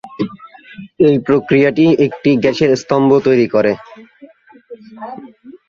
[1.07, 3.71] এই প্রক্রিয়াটি একটি গ্যাসের স্তম্ভ তৈরি করে।